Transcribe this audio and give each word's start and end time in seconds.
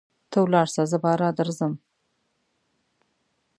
ته 0.31 0.37
ولاړسه 0.45 0.83
زه 0.91 0.97
باره 1.03 1.27
درځم. 1.39 1.73